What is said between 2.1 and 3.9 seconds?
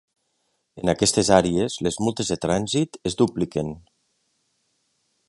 de trànsit es dupliquen.